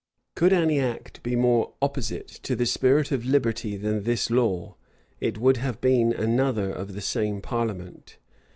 [0.33, 4.73] Could any act be more opposite to the spirit of liberty than this law,
[5.19, 8.17] it would have been another of the same parliament.